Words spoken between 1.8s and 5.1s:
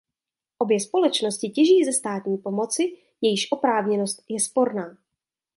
ze státní pomoci, jejíž oprávněnost je sporná.